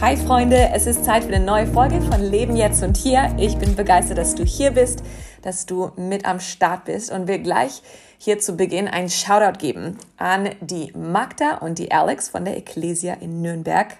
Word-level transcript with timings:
Hi 0.00 0.16
Freunde, 0.16 0.70
es 0.74 0.86
ist 0.88 1.04
Zeit 1.04 1.22
für 1.22 1.32
eine 1.32 1.44
neue 1.44 1.68
Folge 1.68 2.00
von 2.00 2.20
Leben 2.20 2.56
jetzt 2.56 2.82
und 2.82 2.96
hier. 2.96 3.32
Ich 3.38 3.56
bin 3.58 3.76
begeistert, 3.76 4.18
dass 4.18 4.34
du 4.34 4.44
hier 4.44 4.72
bist, 4.72 5.04
dass 5.42 5.66
du 5.66 5.92
mit 5.96 6.26
am 6.26 6.40
Start 6.40 6.86
bist 6.86 7.12
und 7.12 7.28
will 7.28 7.38
gleich 7.38 7.80
hier 8.18 8.40
zu 8.40 8.56
Beginn 8.56 8.88
einen 8.88 9.08
Shoutout 9.08 9.58
geben 9.58 9.96
an 10.16 10.50
die 10.60 10.92
Magda 10.96 11.58
und 11.58 11.78
die 11.78 11.92
Alex 11.92 12.28
von 12.28 12.44
der 12.44 12.56
Ecclesia 12.56 13.14
in 13.14 13.40
Nürnberg 13.40 13.96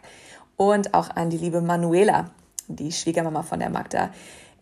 und 0.56 0.94
auch 0.94 1.10
an 1.14 1.30
die 1.30 1.38
liebe 1.38 1.60
Manuela, 1.60 2.30
die 2.66 2.90
Schwiegermama 2.90 3.44
von 3.44 3.60
der 3.60 3.70
Magda. 3.70 4.10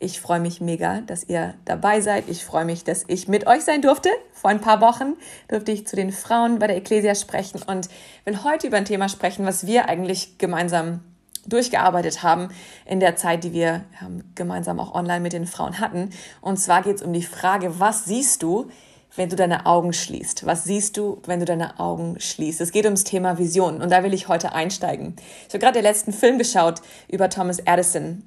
Ich 0.01 0.21
freue 0.21 0.41
mich 0.41 0.61
mega, 0.61 1.01
dass 1.01 1.25
ihr 1.25 1.55
dabei 1.64 2.03
seid. 2.03 2.25
Ich 2.29 2.45
freue 2.45 2.67
mich, 2.67 2.85
dass 2.85 3.05
ich 3.07 3.27
mit 3.27 3.46
euch 3.46 3.62
sein 3.62 3.80
durfte. 3.80 4.11
Vor 4.33 4.51
ein 4.51 4.61
paar 4.61 4.83
Wochen 4.83 5.14
durfte 5.49 5.73
ich 5.73 5.87
zu 5.87 5.96
den 5.96 6.12
Frauen 6.12 6.59
bei 6.59 6.67
der 6.67 6.77
Ecclesia 6.77 7.14
sprechen 7.14 7.62
und 7.67 7.89
will 8.27 8.45
heute 8.45 8.67
über 8.67 8.77
ein 8.77 8.85
Thema 8.85 9.09
sprechen, 9.09 9.46
was 9.46 9.67
wir 9.67 9.89
eigentlich 9.89 10.37
gemeinsam 10.37 11.01
durchgearbeitet 11.46 12.23
haben 12.23 12.49
in 12.85 13.01
der 13.01 13.17
Zeit, 13.17 13.45
die 13.45 13.53
wir 13.53 13.85
ähm, 14.01 14.25
gemeinsam 14.35 14.79
auch 14.79 14.95
online 14.95 15.21
mit 15.21 15.32
den 15.32 15.46
Frauen 15.46 15.81
hatten. 15.81 16.11
Und 16.41 16.59
zwar 16.59 16.82
geht 16.82 16.96
es 16.96 17.03
um 17.03 17.13
die 17.13 17.23
Frage, 17.23 17.81
was 17.81 18.05
siehst 18.05 18.43
du, 18.43 18.71
wenn 19.17 19.29
du 19.29 19.37
deine 19.37 19.67
Augen 19.67 19.93
schließt? 19.93 20.46
Was 20.46 20.65
siehst 20.65 20.96
du, 20.96 21.21
wenn 21.27 21.41
du 21.41 21.45
deine 21.45 21.79
Augen 21.81 22.18
schließt? 22.18 22.61
Es 22.61 22.73
geht 22.73 22.85
ums 22.85 23.05
Thema 23.05 23.39
Vision 23.39 23.82
und 23.82 23.91
da 23.91 24.03
will 24.03 24.15
ich 24.15 24.29
heute 24.29 24.53
einsteigen. 24.53 25.17
Ich 25.49 25.55
habe 25.55 25.59
gerade 25.59 25.75
den 25.75 25.85
letzten 25.85 26.13
Film 26.13 26.39
geschaut 26.39 26.81
über 27.09 27.29
Thomas 27.29 27.59
Edison 27.59 28.23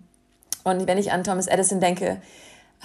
und 0.66 0.88
wenn 0.88 0.98
ich 0.98 1.12
an 1.12 1.24
Thomas 1.24 1.46
Edison 1.46 1.80
denke, 1.80 2.20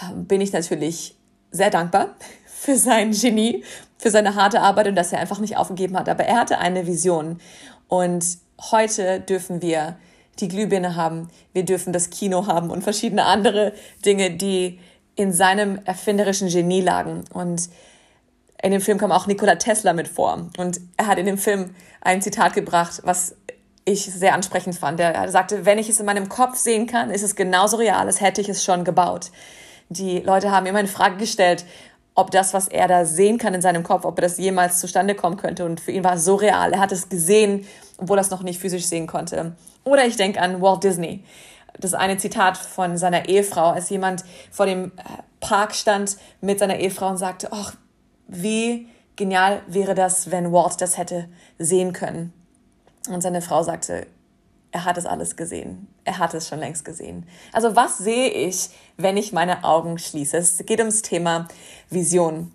ähm, 0.03 0.27
bin 0.27 0.41
ich 0.41 0.53
natürlich 0.53 1.17
sehr 1.51 1.71
dankbar 1.71 2.15
für 2.47 2.77
sein 2.77 3.13
Genie, 3.13 3.65
für 3.97 4.11
seine 4.11 4.35
harte 4.35 4.61
Arbeit 4.61 4.89
und 4.89 4.95
dass 4.95 5.13
er 5.13 5.19
einfach 5.19 5.39
nicht 5.39 5.57
aufgegeben 5.57 5.99
hat. 5.99 6.09
Aber 6.09 6.25
er 6.25 6.39
hatte 6.39 6.59
eine 6.59 6.87
Vision. 6.87 7.41
Und 7.89 8.25
heute 8.71 9.21
dürfen 9.21 9.63
wir 9.63 9.97
die 10.39 10.49
Glühbirne 10.49 10.97
haben, 10.97 11.29
wir 11.53 11.65
dürfen 11.65 11.93
das 11.93 12.11
Kino 12.11 12.47
haben 12.47 12.71
und 12.71 12.83
verschiedene 12.83 13.25
andere 13.25 13.73
Dinge, 14.05 14.31
die 14.31 14.79
in 15.17 15.33
seinem 15.33 15.79
erfinderischen 15.85 16.49
Genie 16.49 16.81
lagen. 16.81 17.25
Und 17.33 17.69
in 18.63 18.73
dem 18.73 18.81
Film 18.81 18.99
kam 18.99 19.13
auch 19.13 19.27
Nikola 19.27 19.57
Tesla 19.57 19.93
mit 19.93 20.09
vor. 20.09 20.49
Und 20.57 20.81
er 20.97 21.07
hat 21.07 21.19
in 21.19 21.27
dem 21.27 21.39
Film 21.39 21.75
ein 22.01 22.23
Zitat 22.23 22.55
gebracht, 22.55 23.01
was 23.05 23.35
ich 23.85 24.05
sehr 24.05 24.35
ansprechend 24.35 24.77
fand. 24.77 25.01
Er 25.01 25.29
sagte, 25.31 25.65
wenn 25.65 25.79
ich 25.79 25.89
es 25.89 26.01
in 26.01 26.07
meinem 26.07 26.29
Kopf 26.29 26.57
sehen 26.57 26.87
kann, 26.87 27.11
ist 27.11 27.23
es 27.23 27.35
genauso 27.35 27.77
real, 27.77 28.07
als 28.07 28.21
hätte 28.21 28.41
ich 28.41 28.49
es 28.49 28.65
schon 28.65 28.85
gebaut. 28.85 29.31
Die 29.89 30.21
Leute 30.21 30.51
haben 30.51 30.67
immer 30.67 30.81
in 30.81 30.87
Frage 30.87 31.17
gestellt, 31.17 31.65
ob 32.15 32.31
das, 32.31 32.55
was 32.55 32.69
er 32.69 32.87
da 32.87 33.05
sehen 33.05 33.39
kann 33.39 33.55
in 33.55 33.63
seinem 33.63 33.83
Kopf, 33.83 34.05
ob 34.05 34.21
das 34.21 34.39
jemals 34.39 34.79
zustande 34.79 35.15
kommen 35.15 35.37
könnte. 35.37 35.65
Und 35.65 35.81
für 35.81 35.93
ihn 35.93 36.05
war 36.05 36.15
es 36.15 36.25
so 36.25 36.35
real. 36.35 36.73
Er 36.73 36.81
hat 36.81 36.93
es 36.93 37.09
gesehen, 37.09 37.67
obwohl 38.01 38.19
er 38.19 38.23
es 38.23 38.31
noch 38.31 38.43
nicht 38.43 38.61
physisch 38.61 38.87
sehen 38.87 39.07
konnte. 39.07 39.53
Oder 39.85 40.07
ich 40.07 40.17
denke 40.17 40.41
an 40.41 40.61
Walt 40.61 40.83
Disney. 40.83 41.25
Das 41.79 41.95
eine 41.95 42.17
Zitat 42.17 42.57
von 42.57 42.97
seiner 42.97 43.29
Ehefrau, 43.29 43.71
als 43.71 43.91
jemand 43.91 44.25
vor 44.51 44.67
dem 44.67 44.87
äh, 44.87 44.91
Park 45.41 45.75
stand 45.75 46.17
mit 46.41 46.59
seiner 46.59 46.79
Ehefrau 46.79 47.09
und 47.09 47.17
sagte, 47.17 47.49
ach, 47.53 47.75
wie 48.27 48.89
genial 49.17 49.63
wäre 49.67 49.95
das, 49.95 50.31
wenn 50.31 50.53
Walt 50.53 50.81
das 50.81 50.99
hätte 50.99 51.29
sehen 51.59 51.93
können. 51.93 52.33
Und 53.09 53.23
seine 53.23 53.43
Frau 53.43 53.63
sagte, 53.63 54.07
er 54.73 54.85
hat 54.85 54.99
es 54.99 55.07
alles 55.07 55.37
gesehen. 55.37 55.89
Er 56.05 56.19
hat 56.19 56.35
es 56.35 56.49
schon 56.49 56.61
längst 56.61 56.85
gesehen. 56.85 57.27
Also 57.53 57.77
was 57.77 57.99
sehe 57.99 58.31
ich, 58.31 58.71
wenn 58.97 59.17
ich 59.17 59.33
meine 59.33 59.65
Augen 59.65 59.99
schließe? 59.99 60.37
Es 60.37 60.59
geht 60.65 60.79
ums 60.79 61.03
Thema 61.03 61.49
Vision. 61.89 62.53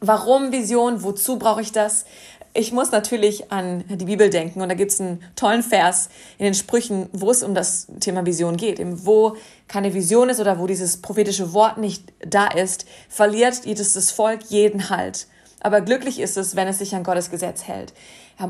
Warum 0.00 0.50
Vision? 0.50 1.02
Wozu 1.02 1.38
brauche 1.38 1.60
ich 1.60 1.72
das? 1.72 2.04
Ich 2.52 2.72
muss 2.72 2.90
natürlich 2.90 3.52
an 3.52 3.84
die 3.88 4.04
Bibel 4.04 4.28
denken 4.28 4.60
und 4.60 4.68
da 4.68 4.74
gibt 4.74 4.90
es 4.90 5.00
einen 5.00 5.22
tollen 5.36 5.62
Vers 5.62 6.08
in 6.36 6.46
den 6.46 6.54
Sprüchen, 6.54 7.08
wo 7.12 7.30
es 7.30 7.44
um 7.44 7.54
das 7.54 7.86
Thema 8.00 8.26
Vision 8.26 8.56
geht. 8.56 8.80
Wo 9.06 9.36
keine 9.68 9.94
Vision 9.94 10.28
ist 10.28 10.40
oder 10.40 10.58
wo 10.58 10.66
dieses 10.66 10.96
prophetische 11.00 11.52
Wort 11.52 11.78
nicht 11.78 12.12
da 12.26 12.48
ist, 12.48 12.86
verliert 13.08 13.64
jedes 13.66 14.10
Volk 14.10 14.40
jeden 14.48 14.90
Halt. 14.90 15.28
Aber 15.60 15.80
glücklich 15.80 16.18
ist 16.18 16.36
es, 16.36 16.56
wenn 16.56 16.66
es 16.66 16.78
sich 16.78 16.94
an 16.94 17.04
Gottes 17.04 17.30
Gesetz 17.30 17.64
hält. 17.64 17.92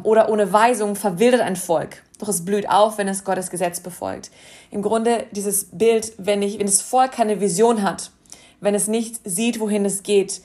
Oder 0.04 0.30
ohne 0.30 0.50
Weisung 0.50 0.96
verwildert 0.96 1.42
ein 1.42 1.56
Volk. 1.56 2.02
Doch 2.18 2.28
es 2.28 2.44
blüht 2.44 2.70
auf, 2.70 2.96
wenn 2.96 3.08
es 3.08 3.24
Gottes 3.24 3.50
Gesetz 3.50 3.80
befolgt. 3.80 4.30
Im 4.70 4.80
Grunde 4.80 5.26
dieses 5.32 5.66
Bild, 5.72 6.12
wenn, 6.16 6.40
ich, 6.40 6.58
wenn 6.58 6.66
das 6.66 6.80
Volk 6.80 7.12
keine 7.12 7.40
Vision 7.40 7.82
hat, 7.82 8.12
wenn 8.60 8.74
es 8.74 8.88
nicht 8.88 9.20
sieht, 9.24 9.60
wohin 9.60 9.84
es 9.84 10.02
geht, 10.02 10.40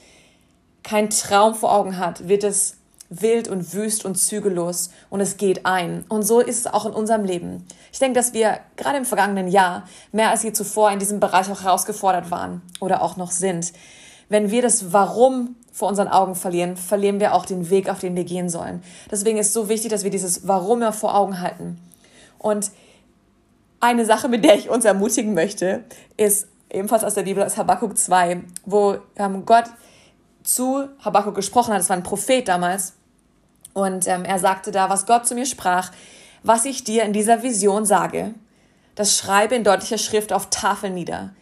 keinen 0.83 1.09
Traum 1.09 1.55
vor 1.55 1.71
Augen 1.71 1.97
hat, 1.97 2.27
wird 2.27 2.43
es 2.43 2.77
wild 3.09 3.47
und 3.47 3.73
wüst 3.73 4.05
und 4.05 4.15
zügellos 4.15 4.89
und 5.09 5.21
es 5.21 5.37
geht 5.37 5.65
ein. 5.65 6.05
Und 6.09 6.23
so 6.23 6.39
ist 6.39 6.59
es 6.59 6.67
auch 6.67 6.85
in 6.85 6.93
unserem 6.93 7.23
Leben. 7.23 7.65
Ich 7.91 7.99
denke, 7.99 8.19
dass 8.19 8.33
wir 8.33 8.59
gerade 8.77 8.97
im 8.97 9.05
vergangenen 9.05 9.47
Jahr 9.47 9.87
mehr 10.11 10.31
als 10.31 10.43
je 10.43 10.53
zuvor 10.53 10.91
in 10.91 10.99
diesem 10.99 11.19
Bereich 11.19 11.49
auch 11.51 11.63
herausgefordert 11.63 12.31
waren 12.31 12.61
oder 12.79 13.01
auch 13.01 13.17
noch 13.17 13.31
sind. 13.31 13.73
Wenn 14.27 14.49
wir 14.49 14.61
das 14.61 14.91
Warum 14.91 15.55
vor 15.71 15.89
unseren 15.89 16.07
Augen 16.07 16.35
verlieren, 16.35 16.77
verlieren 16.77 17.19
wir 17.19 17.33
auch 17.33 17.45
den 17.45 17.69
Weg, 17.69 17.89
auf 17.89 17.99
den 17.99 18.15
wir 18.15 18.23
gehen 18.23 18.49
sollen. 18.49 18.81
Deswegen 19.11 19.37
ist 19.37 19.47
es 19.47 19.53
so 19.53 19.69
wichtig, 19.69 19.91
dass 19.91 20.03
wir 20.03 20.11
dieses 20.11 20.47
Warum 20.47 20.81
ja 20.81 20.91
vor 20.91 21.15
Augen 21.15 21.41
halten. 21.41 21.77
Und 22.39 22.71
eine 23.79 24.05
Sache, 24.05 24.29
mit 24.29 24.43
der 24.43 24.55
ich 24.55 24.69
uns 24.69 24.85
ermutigen 24.85 25.33
möchte, 25.33 25.83
ist 26.17 26.47
ebenfalls 26.71 27.03
aus 27.03 27.13
der 27.13 27.23
Bibel, 27.23 27.43
aus 27.43 27.57
Habakkuk 27.57 27.97
2, 27.97 28.41
wo 28.65 28.97
ähm, 29.17 29.45
Gott 29.45 29.65
zu 30.45 30.89
Habakkuk 31.03 31.35
gesprochen 31.35 31.73
hat. 31.73 31.81
Es 31.81 31.89
war 31.89 31.97
ein 31.97 32.03
Prophet 32.03 32.47
damals. 32.47 32.93
Und 33.73 34.07
ähm, 34.07 34.23
er 34.23 34.39
sagte 34.39 34.71
da, 34.71 34.89
was 34.89 35.05
Gott 35.05 35.27
zu 35.27 35.35
mir 35.35 35.45
sprach, 35.45 35.91
was 36.43 36.65
ich 36.65 36.83
dir 36.83 37.03
in 37.03 37.13
dieser 37.13 37.43
Vision 37.43 37.85
sage, 37.85 38.33
das 38.95 39.17
schreibe 39.17 39.55
in 39.55 39.63
deutlicher 39.63 39.97
Schrift 39.97 40.31
auf 40.31 40.49
Tafeln 40.49 40.93
nieder. 40.93 41.33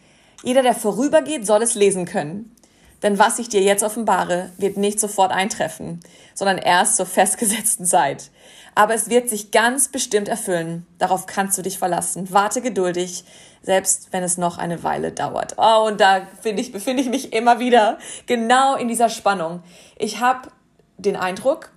Jeder, 0.43 0.63
der 0.63 0.73
vorübergeht, 0.73 1.45
soll 1.45 1.61
es 1.61 1.75
lesen 1.75 2.05
können. 2.05 2.55
Denn 3.03 3.19
was 3.19 3.37
ich 3.37 3.49
dir 3.49 3.61
jetzt 3.61 3.83
offenbare, 3.83 4.49
wird 4.57 4.77
nicht 4.77 4.99
sofort 4.99 5.31
eintreffen, 5.31 5.99
sondern 6.33 6.57
erst 6.57 6.95
zur 6.95 7.05
festgesetzten 7.05 7.85
Zeit. 7.85 8.31
Aber 8.75 8.95
es 8.95 9.09
wird 9.09 9.29
sich 9.29 9.51
ganz 9.51 9.89
bestimmt 9.89 10.27
erfüllen. 10.27 10.87
Darauf 10.97 11.27
kannst 11.27 11.57
du 11.57 11.61
dich 11.61 11.77
verlassen. 11.77 12.27
Warte 12.31 12.61
geduldig, 12.61 13.23
selbst 13.61 14.07
wenn 14.11 14.23
es 14.23 14.37
noch 14.37 14.57
eine 14.57 14.83
Weile 14.83 15.11
dauert. 15.11 15.55
Oh, 15.57 15.85
und 15.87 16.01
da 16.01 16.27
ich, 16.43 16.71
befinde 16.71 17.03
ich 17.03 17.09
mich 17.09 17.33
immer 17.33 17.59
wieder 17.59 17.99
genau 18.25 18.75
in 18.75 18.87
dieser 18.87 19.09
Spannung. 19.09 19.61
Ich 19.97 20.19
habe 20.19 20.49
den 20.97 21.15
Eindruck, 21.15 21.71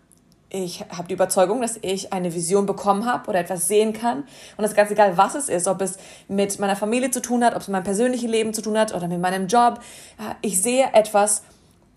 ich 0.49 0.85
habe 0.97 1.09
die 1.09 1.15
Überzeugung, 1.15 1.61
dass 1.61 1.79
ich 1.83 2.13
eine 2.13 2.33
Vision 2.33 2.67
bekommen 2.67 3.05
habe 3.05 3.29
oder 3.29 3.41
etwas 3.41 3.67
sehen 3.67 3.93
kann. 3.93 4.19
Und 4.19 4.63
das 4.63 4.71
ist 4.71 4.77
ganz 4.77 4.91
egal, 4.91 5.17
was 5.17 5.35
es 5.35 5.49
ist, 5.49 5.67
ob 5.67 5.81
es 5.83 5.99
mit 6.29 6.59
meiner 6.61 6.77
Familie 6.77 7.11
zu 7.11 7.21
tun 7.21 7.45
hat, 7.45 7.55
ob 7.55 7.63
es 7.63 7.69
mit 7.69 7.73
meinem 7.73 7.85
persönlichen 7.85 8.29
Leben 8.29 8.55
zu 8.55 8.63
tun 8.63 8.79
hat 8.79 8.95
oder 8.95 9.09
mit 9.09 9.21
meinem 9.21 9.49
Job. 9.49 9.81
Ich 10.43 10.63
sehe 10.63 10.89
etwas, 10.93 11.43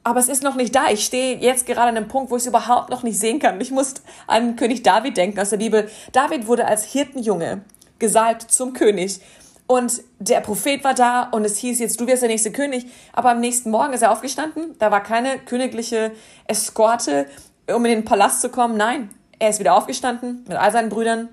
aber 0.04 0.20
es 0.20 0.30
ist 0.30 0.42
noch 0.42 0.56
nicht 0.56 0.74
da. 0.74 0.90
Ich 0.90 1.06
stehe 1.06 1.38
jetzt 1.38 1.68
gerade 1.68 1.90
an 1.90 1.98
einem 1.98 2.08
Punkt, 2.08 2.32
wo 2.32 2.38
ich 2.38 2.42
es 2.42 2.48
überhaupt 2.48 2.90
noch 2.90 3.04
nicht 3.04 3.20
sehen 3.20 3.38
kann. 3.38 3.62
Ich 3.62 3.70
muss 3.70 3.96
an 4.26 4.56
König 4.56 4.82
David 4.82 5.18
denken 5.18 5.40
aus 5.40 5.52
der 5.52 5.58
Bibel. 5.58 5.88
David 6.12 6.48
wurde 6.48 6.66
als 6.66 6.84
Hirtenjunge 6.86 7.62
gesalbt 8.00 8.52
zum 8.52 8.74
König. 8.74 9.20
Und 9.68 10.02
der 10.18 10.42
Prophet 10.42 10.84
war 10.84 10.96
da 10.96 11.30
und 11.30 11.46
es 11.46 11.58
hieß 11.58 11.78
jetzt, 11.78 12.02
du 12.02 12.08
wirst 12.08 12.24
der 12.24 12.30
nächste 12.30 12.52
König. 12.52 12.88
Aber 13.14 13.30
am 13.30 13.40
nächsten 13.40 13.70
Morgen 13.70 13.94
ist 13.94 14.02
er 14.02 14.12
aufgestanden. 14.12 14.76
Da 14.80 14.90
war 14.90 15.04
keine 15.04 15.38
königliche 15.38 16.12
Eskorte 16.48 17.28
um 17.74 17.86
in 17.86 17.92
den 17.92 18.06
Palast 18.06 18.42
zu 18.42 18.50
kommen. 18.50 18.78
Nein, 18.78 19.10
er 19.40 19.50
ist 19.50 19.60
wieder 19.60 19.76
aufgestanden 19.76 20.44
mit 20.48 20.58
all 20.58 20.72
seinen 20.72 20.90
Brüdern, 20.90 21.30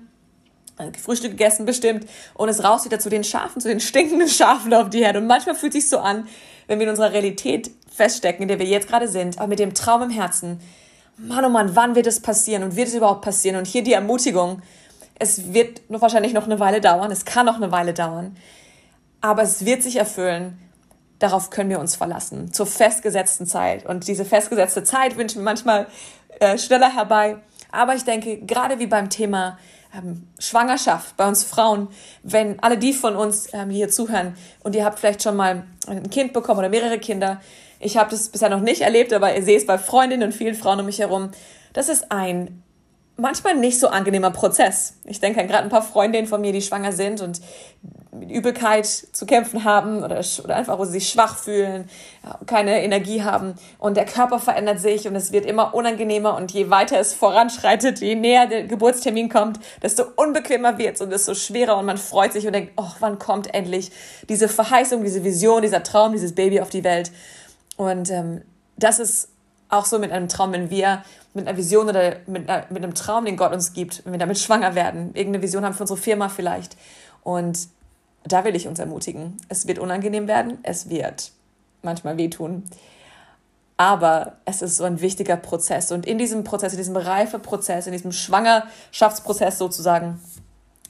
Frühstück 1.01 1.31
gegessen 1.31 1.65
bestimmt 1.65 2.07
und 2.35 2.49
ist 2.49 2.63
raus 2.63 2.85
wieder 2.85 2.99
zu 2.99 3.09
den 3.09 3.23
Schafen, 3.23 3.61
zu 3.61 3.67
den 3.67 3.79
stinkenden 3.79 4.27
Schafen 4.29 4.73
auf 4.73 4.89
die 4.89 5.03
Herde. 5.03 5.19
Und 5.19 5.27
manchmal 5.27 5.55
fühlt 5.55 5.73
sich 5.73 5.89
so 5.89 5.97
an, 5.99 6.27
wenn 6.67 6.79
wir 6.79 6.85
in 6.85 6.91
unserer 6.91 7.13
Realität 7.13 7.71
feststecken, 7.91 8.43
in 8.43 8.47
der 8.47 8.59
wir 8.59 8.65
jetzt 8.65 8.87
gerade 8.87 9.07
sind, 9.07 9.39
aber 9.39 9.47
mit 9.47 9.59
dem 9.59 9.73
Traum 9.73 10.03
im 10.03 10.09
Herzen. 10.11 10.59
Mann, 11.17 11.43
oh 11.45 11.49
Mann, 11.49 11.75
wann 11.75 11.95
wird 11.95 12.05
es 12.05 12.19
passieren 12.19 12.63
und 12.63 12.75
wird 12.75 12.89
es 12.89 12.93
überhaupt 12.93 13.23
passieren? 13.23 13.57
Und 13.57 13.65
hier 13.65 13.83
die 13.83 13.93
Ermutigung, 13.93 14.61
es 15.17 15.51
wird 15.51 15.89
noch 15.89 16.01
wahrscheinlich 16.01 16.33
noch 16.33 16.45
eine 16.45 16.59
Weile 16.59 16.79
dauern, 16.79 17.11
es 17.11 17.25
kann 17.25 17.47
noch 17.47 17.55
eine 17.55 17.71
Weile 17.71 17.95
dauern, 17.95 18.37
aber 19.19 19.41
es 19.41 19.65
wird 19.65 19.81
sich 19.81 19.95
erfüllen 19.95 20.59
darauf 21.19 21.49
können 21.49 21.69
wir 21.69 21.79
uns 21.79 21.95
verlassen, 21.95 22.53
zur 22.53 22.67
festgesetzten 22.67 23.45
Zeit. 23.45 23.85
Und 23.85 24.07
diese 24.07 24.25
festgesetzte 24.25 24.83
Zeit 24.83 25.17
wünschen 25.17 25.39
wir 25.39 25.45
manchmal 25.45 25.87
äh, 26.39 26.57
schneller 26.57 26.93
herbei. 26.93 27.37
Aber 27.71 27.95
ich 27.95 28.03
denke, 28.03 28.37
gerade 28.39 28.79
wie 28.79 28.87
beim 28.87 29.09
Thema 29.09 29.57
ähm, 29.95 30.27
Schwangerschaft 30.39 31.17
bei 31.17 31.27
uns 31.27 31.43
Frauen, 31.43 31.89
wenn 32.23 32.59
alle 32.61 32.77
die 32.77 32.93
von 32.93 33.15
uns 33.15 33.49
ähm, 33.53 33.69
hier 33.69 33.89
zuhören 33.89 34.35
und 34.63 34.75
ihr 34.75 34.85
habt 34.85 34.99
vielleicht 34.99 35.23
schon 35.23 35.35
mal 35.35 35.63
ein 35.87 36.09
Kind 36.09 36.33
bekommen 36.33 36.59
oder 36.59 36.69
mehrere 36.69 36.99
Kinder, 36.99 37.41
ich 37.79 37.97
habe 37.97 38.09
das 38.09 38.29
bisher 38.29 38.49
noch 38.49 38.61
nicht 38.61 38.81
erlebt, 38.81 39.13
aber 39.13 39.35
ihr 39.35 39.43
seht 39.43 39.57
es 39.57 39.65
bei 39.65 39.77
Freundinnen 39.77 40.23
und 40.23 40.33
vielen 40.33 40.55
Frauen 40.55 40.79
um 40.79 40.85
mich 40.85 40.99
herum, 40.99 41.31
das 41.73 41.89
ist 41.89 42.11
ein 42.11 42.63
manchmal 43.17 43.55
nicht 43.55 43.79
so 43.79 43.87
angenehmer 43.87 44.31
Prozess. 44.31 44.93
Ich 45.05 45.19
denke 45.19 45.41
an 45.41 45.47
gerade 45.47 45.63
ein 45.63 45.69
paar 45.69 45.81
Freundinnen 45.81 46.27
von 46.27 46.39
mir, 46.39 46.53
die 46.53 46.61
schwanger 46.61 46.91
sind 46.91 47.21
und 47.21 47.41
mit 48.19 48.31
Übelkeit 48.31 48.85
zu 48.85 49.25
kämpfen 49.25 49.63
haben 49.63 50.03
oder, 50.03 50.21
oder 50.43 50.55
einfach, 50.55 50.77
wo 50.79 50.85
sie 50.85 50.93
sich 50.93 51.09
schwach 51.09 51.37
fühlen, 51.37 51.89
keine 52.45 52.81
Energie 52.83 53.23
haben. 53.23 53.55
Und 53.79 53.97
der 53.97 54.05
Körper 54.05 54.39
verändert 54.39 54.79
sich 54.79 55.07
und 55.07 55.15
es 55.15 55.31
wird 55.31 55.45
immer 55.45 55.73
unangenehmer. 55.73 56.35
Und 56.35 56.51
je 56.51 56.69
weiter 56.69 56.99
es 56.99 57.13
voranschreitet, 57.13 57.99
je 57.99 58.15
näher 58.15 58.47
der 58.47 58.63
Geburtstermin 58.63 59.29
kommt, 59.29 59.59
desto 59.81 60.03
unbequemer 60.15 60.77
wird 60.77 60.95
es 60.95 61.01
und 61.01 61.09
desto 61.09 61.33
schwerer. 61.35 61.77
Und 61.77 61.85
man 61.85 61.97
freut 61.97 62.33
sich 62.33 62.45
und 62.47 62.53
denkt, 62.53 62.73
oh, 62.77 62.91
wann 62.99 63.19
kommt 63.19 63.53
endlich 63.53 63.91
diese 64.29 64.47
Verheißung, 64.47 65.03
diese 65.03 65.23
Vision, 65.23 65.61
dieser 65.61 65.83
Traum, 65.83 66.13
dieses 66.13 66.33
Baby 66.33 66.61
auf 66.61 66.69
die 66.69 66.83
Welt? 66.83 67.11
Und 67.77 68.09
ähm, 68.09 68.41
das 68.77 68.99
ist 68.99 69.29
auch 69.69 69.85
so 69.85 69.99
mit 69.99 70.11
einem 70.11 70.29
Traum, 70.29 70.53
wenn 70.53 70.69
wir 70.69 71.03
mit 71.37 71.47
einer 71.47 71.57
Vision 71.57 71.87
oder 71.87 72.17
mit, 72.27 72.49
einer, 72.49 72.65
mit 72.69 72.83
einem 72.83 72.93
Traum, 72.93 73.23
den 73.23 73.37
Gott 73.37 73.53
uns 73.53 73.71
gibt, 73.71 74.03
wenn 74.03 74.11
wir 74.11 74.19
damit 74.19 74.39
schwanger 74.39 74.75
werden, 74.75 75.11
irgendeine 75.13 75.41
Vision 75.41 75.63
haben 75.63 75.73
für 75.73 75.83
unsere 75.83 75.99
Firma 75.99 76.27
vielleicht. 76.27 76.75
Und 77.23 77.69
da 78.25 78.43
will 78.43 78.55
ich 78.55 78.67
uns 78.67 78.79
ermutigen. 78.79 79.37
Es 79.47 79.67
wird 79.67 79.79
unangenehm 79.79 80.27
werden, 80.27 80.57
es 80.63 80.89
wird 80.89 81.31
manchmal 81.81 82.17
wehtun. 82.17 82.63
Aber 83.77 84.37
es 84.45 84.61
ist 84.61 84.77
so 84.77 84.83
ein 84.83 85.01
wichtiger 85.01 85.37
Prozess. 85.37 85.91
Und 85.91 86.05
in 86.05 86.17
diesem 86.17 86.43
Prozess, 86.43 86.73
in 86.73 86.79
diesem 86.79 86.97
Reifeprozess, 86.97 87.85
in 87.85 87.93
diesem 87.93 88.11
Schwangerschaftsprozess 88.11 89.59
sozusagen, 89.59 90.19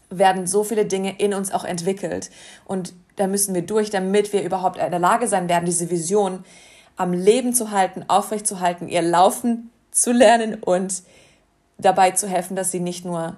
werden 0.09 0.47
so 0.47 0.63
viele 0.63 0.85
Dinge 0.85 1.19
in 1.19 1.33
uns 1.33 1.51
auch 1.51 1.65
entwickelt. 1.65 2.31
Und 2.63 2.93
da 3.17 3.27
müssen 3.27 3.53
wir 3.53 3.63
durch, 3.63 3.89
damit 3.89 4.31
wir 4.31 4.41
überhaupt 4.41 4.77
in 4.77 4.89
der 4.89 4.99
Lage 4.99 5.27
sein 5.27 5.49
werden, 5.49 5.65
diese 5.65 5.89
Vision 5.89 6.45
am 6.95 7.11
Leben 7.11 7.53
zu 7.53 7.71
halten, 7.71 8.05
aufrechtzuhalten, 8.07 8.87
ihr 8.87 9.01
Laufen 9.01 9.69
zu 9.97 10.11
lernen 10.11 10.55
und 10.55 11.01
dabei 11.79 12.11
zu 12.11 12.27
helfen, 12.27 12.55
dass 12.55 12.71
sie 12.71 12.79
nicht 12.79 13.03
nur 13.03 13.37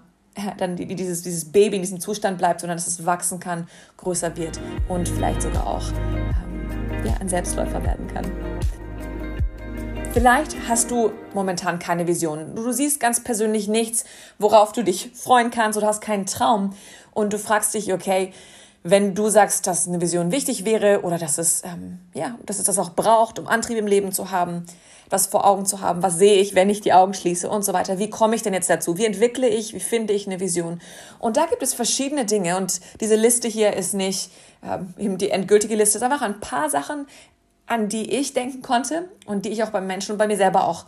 dann 0.57 0.75
dieses, 0.75 1.21
dieses 1.21 1.51
Baby 1.51 1.77
in 1.77 1.81
diesem 1.81 1.99
Zustand 1.99 2.37
bleibt, 2.37 2.61
sondern 2.61 2.77
dass 2.77 2.87
es 2.87 3.05
wachsen 3.05 3.39
kann, 3.39 3.67
größer 3.97 4.35
wird 4.37 4.59
und 4.87 5.07
vielleicht 5.07 5.41
sogar 5.41 5.67
auch 5.67 5.83
ähm, 5.91 7.05
ja, 7.05 7.13
ein 7.19 7.29
Selbstläufer 7.29 7.83
werden 7.83 8.07
kann. 8.07 8.25
Vielleicht 10.11 10.55
hast 10.67 10.91
du 10.91 11.11
momentan 11.33 11.79
keine 11.79 12.07
Vision. 12.07 12.55
Du, 12.55 12.63
du 12.63 12.71
siehst 12.71 12.99
ganz 12.99 13.23
persönlich 13.23 13.67
nichts, 13.67 14.05
worauf 14.37 14.71
du 14.71 14.83
dich 14.83 15.11
freuen 15.13 15.51
kannst 15.51 15.77
oder 15.77 15.87
hast 15.87 16.01
keinen 16.01 16.25
Traum 16.25 16.75
und 17.11 17.31
du 17.33 17.39
fragst 17.39 17.73
dich, 17.73 17.93
okay, 17.93 18.33
wenn 18.83 19.13
du 19.13 19.29
sagst, 19.29 19.67
dass 19.67 19.87
eine 19.87 19.99
Vision 19.99 20.31
wichtig 20.31 20.63
wäre 20.63 21.01
oder 21.01 21.17
dass 21.17 21.37
es, 21.37 21.63
ähm, 21.65 21.99
ja, 22.13 22.37
dass 22.45 22.59
es 22.59 22.65
das 22.65 22.79
auch 22.79 22.91
braucht, 22.91 23.37
um 23.39 23.47
Antrieb 23.47 23.77
im 23.77 23.87
Leben 23.87 24.11
zu 24.11 24.31
haben, 24.31 24.65
was 25.09 25.27
vor 25.27 25.45
Augen 25.45 25.65
zu 25.65 25.81
haben, 25.81 26.03
was 26.03 26.17
sehe 26.17 26.35
ich, 26.35 26.55
wenn 26.55 26.69
ich 26.69 26.81
die 26.81 26.93
Augen 26.93 27.13
schließe 27.13 27.49
und 27.49 27.65
so 27.65 27.73
weiter. 27.73 27.97
Wie 27.97 28.09
komme 28.09 28.35
ich 28.35 28.43
denn 28.43 28.53
jetzt 28.53 28.69
dazu? 28.69 28.97
Wie 28.97 29.05
entwickle 29.05 29.47
ich, 29.47 29.73
wie 29.73 29.79
finde 29.79 30.13
ich 30.13 30.27
eine 30.27 30.39
Vision? 30.39 30.79
Und 31.17 31.35
da 31.35 31.45
gibt 31.47 31.63
es 31.63 31.73
verschiedene 31.73 32.25
Dinge 32.25 32.57
und 32.57 32.79
diese 33.01 33.15
Liste 33.15 33.47
hier 33.47 33.73
ist 33.73 33.93
nicht 33.93 34.31
ähm, 34.63 34.93
eben 34.97 35.17
die 35.17 35.31
endgültige 35.31 35.75
Liste, 35.75 35.97
es 35.97 36.03
ist 36.03 36.03
einfach 36.03 36.21
ein 36.21 36.39
paar 36.39 36.69
Sachen, 36.69 37.07
an 37.65 37.89
die 37.89 38.15
ich 38.15 38.33
denken 38.33 38.61
konnte 38.61 39.09
und 39.25 39.45
die 39.45 39.49
ich 39.49 39.63
auch 39.63 39.69
beim 39.69 39.87
Menschen 39.87 40.13
und 40.13 40.17
bei 40.17 40.27
mir 40.27 40.37
selber 40.37 40.65
auch 40.67 40.85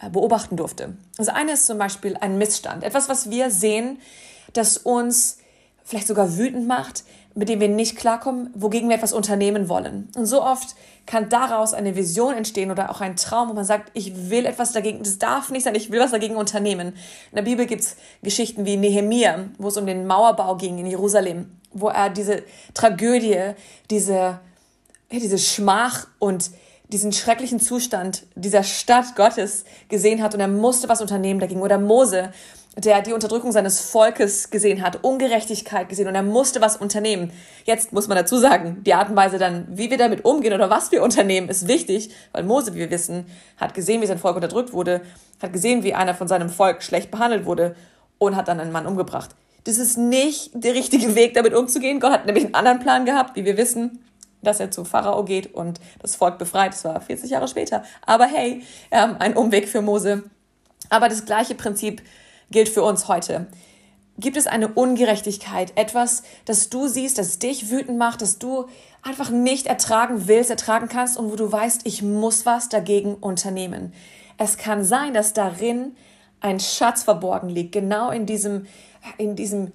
äh, 0.00 0.08
beobachten 0.08 0.56
durfte. 0.56 0.96
Das 1.16 1.28
eine 1.28 1.52
ist 1.52 1.66
zum 1.66 1.78
Beispiel 1.78 2.16
ein 2.20 2.38
Missstand, 2.38 2.84
etwas, 2.84 3.08
was 3.08 3.30
wir 3.30 3.50
sehen, 3.50 3.98
das 4.52 4.76
uns 4.76 5.38
vielleicht 5.84 6.06
sogar 6.06 6.36
wütend 6.36 6.66
macht, 6.66 7.04
mit 7.34 7.48
dem 7.48 7.60
wir 7.60 7.68
nicht 7.68 7.96
klarkommen, 7.96 8.50
wogegen 8.54 8.88
wir 8.88 8.96
etwas 8.96 9.12
unternehmen 9.12 9.68
wollen. 9.68 10.08
Und 10.16 10.26
so 10.26 10.42
oft 10.42 10.76
kann 11.06 11.28
daraus 11.28 11.74
eine 11.74 11.96
Vision 11.96 12.34
entstehen 12.34 12.70
oder 12.70 12.90
auch 12.90 13.00
ein 13.00 13.16
Traum, 13.16 13.48
wo 13.48 13.54
man 13.54 13.64
sagt, 13.64 13.90
ich 13.94 14.30
will 14.30 14.46
etwas 14.46 14.72
dagegen, 14.72 15.00
das 15.02 15.18
darf 15.18 15.50
nicht 15.50 15.64
sein, 15.64 15.74
ich 15.74 15.90
will 15.90 16.00
was 16.00 16.12
dagegen 16.12 16.36
unternehmen. 16.36 16.88
In 17.30 17.36
der 17.36 17.42
Bibel 17.42 17.66
gibt 17.66 17.82
es 17.82 17.96
Geschichten 18.22 18.64
wie 18.64 18.76
Nehemia, 18.76 19.46
wo 19.58 19.68
es 19.68 19.76
um 19.76 19.86
den 19.86 20.06
Mauerbau 20.06 20.56
ging 20.56 20.78
in 20.78 20.86
Jerusalem, 20.86 21.50
wo 21.72 21.88
er 21.88 22.08
diese 22.08 22.44
Tragödie, 22.72 23.54
diese, 23.90 24.38
diese 25.10 25.38
Schmach 25.38 26.06
und 26.20 26.50
diesen 26.88 27.12
schrecklichen 27.12 27.58
Zustand 27.60 28.24
dieser 28.36 28.62
Stadt 28.62 29.16
Gottes 29.16 29.64
gesehen 29.88 30.22
hat 30.22 30.34
und 30.34 30.40
er 30.40 30.48
musste 30.48 30.88
was 30.88 31.00
unternehmen 31.00 31.40
dagegen. 31.40 31.62
Oder 31.62 31.78
Mose, 31.78 32.32
der 32.76 33.02
die 33.02 33.12
Unterdrückung 33.12 33.52
seines 33.52 33.80
Volkes 33.80 34.50
gesehen 34.50 34.82
hat, 34.82 35.04
Ungerechtigkeit 35.04 35.88
gesehen 35.88 36.08
und 36.08 36.14
er 36.14 36.22
musste 36.22 36.60
was 36.60 36.76
unternehmen. 36.76 37.32
Jetzt 37.64 37.92
muss 37.92 38.08
man 38.08 38.16
dazu 38.16 38.36
sagen, 38.36 38.82
die 38.84 38.94
Art 38.94 39.10
und 39.10 39.16
Weise 39.16 39.38
dann, 39.38 39.66
wie 39.70 39.90
wir 39.90 39.98
damit 39.98 40.24
umgehen 40.24 40.52
oder 40.52 40.70
was 40.70 40.90
wir 40.90 41.02
unternehmen, 41.02 41.48
ist 41.48 41.68
wichtig, 41.68 42.10
weil 42.32 42.42
Mose, 42.42 42.74
wie 42.74 42.80
wir 42.80 42.90
wissen, 42.90 43.26
hat 43.56 43.74
gesehen, 43.74 44.02
wie 44.02 44.06
sein 44.06 44.18
Volk 44.18 44.34
unterdrückt 44.34 44.72
wurde, 44.72 45.02
hat 45.40 45.52
gesehen, 45.52 45.84
wie 45.84 45.94
einer 45.94 46.14
von 46.14 46.26
seinem 46.26 46.48
Volk 46.48 46.82
schlecht 46.82 47.10
behandelt 47.10 47.46
wurde 47.46 47.76
und 48.18 48.34
hat 48.34 48.48
dann 48.48 48.58
einen 48.58 48.72
Mann 48.72 48.86
umgebracht. 48.86 49.30
Das 49.64 49.78
ist 49.78 49.96
nicht 49.96 50.50
der 50.54 50.74
richtige 50.74 51.14
Weg, 51.14 51.34
damit 51.34 51.54
umzugehen. 51.54 52.00
Gott 52.00 52.12
hat 52.12 52.26
nämlich 52.26 52.44
einen 52.44 52.54
anderen 52.54 52.80
Plan 52.80 53.04
gehabt, 53.04 53.36
wie 53.36 53.44
wir 53.44 53.56
wissen, 53.56 54.04
dass 54.42 54.60
er 54.60 54.70
zu 54.70 54.84
Pharao 54.84 55.24
geht 55.24 55.54
und 55.54 55.80
das 56.00 56.16
Volk 56.16 56.38
befreit. 56.38 56.72
Das 56.72 56.84
war 56.84 57.00
40 57.00 57.30
Jahre 57.30 57.48
später. 57.48 57.82
Aber 58.04 58.26
hey, 58.26 58.62
ähm, 58.90 59.16
ein 59.20 59.36
Umweg 59.36 59.68
für 59.68 59.80
Mose. 59.80 60.24
Aber 60.90 61.08
das 61.08 61.24
gleiche 61.24 61.54
Prinzip 61.54 62.02
gilt 62.50 62.68
für 62.68 62.82
uns 62.82 63.08
heute. 63.08 63.46
Gibt 64.16 64.36
es 64.36 64.46
eine 64.46 64.68
Ungerechtigkeit, 64.68 65.72
etwas, 65.76 66.22
das 66.44 66.70
du 66.70 66.86
siehst, 66.86 67.18
das 67.18 67.40
dich 67.40 67.70
wütend 67.70 67.98
macht, 67.98 68.22
das 68.22 68.38
du 68.38 68.66
einfach 69.02 69.30
nicht 69.30 69.66
ertragen 69.66 70.28
willst, 70.28 70.50
ertragen 70.50 70.88
kannst 70.88 71.18
und 71.18 71.32
wo 71.32 71.36
du 71.36 71.50
weißt, 71.50 71.82
ich 71.84 72.02
muss 72.02 72.46
was 72.46 72.68
dagegen 72.68 73.14
unternehmen? 73.14 73.92
Es 74.38 74.56
kann 74.56 74.84
sein, 74.84 75.14
dass 75.14 75.32
darin 75.32 75.96
ein 76.40 76.60
Schatz 76.60 77.02
verborgen 77.02 77.48
liegt, 77.48 77.72
genau 77.72 78.10
in 78.10 78.26
diesem, 78.26 78.66
in 79.18 79.34
diesem 79.34 79.72